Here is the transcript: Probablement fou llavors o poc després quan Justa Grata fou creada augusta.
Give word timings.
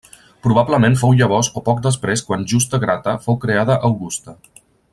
Probablement 0.45 0.95
fou 1.01 1.13
llavors 1.19 1.49
o 1.61 1.63
poc 1.67 1.83
després 1.87 2.25
quan 2.29 2.47
Justa 2.55 2.81
Grata 2.87 3.17
fou 3.27 3.39
creada 3.45 3.77
augusta. 3.91 4.35